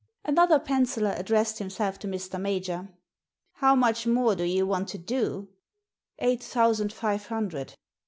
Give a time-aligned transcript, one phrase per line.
[0.25, 2.41] Another penciller addressed himself to Mr.
[2.41, 2.89] Major."
[3.61, 5.49] How much more do you want to do?"
[5.97, 7.75] * Eight thousand five hundred."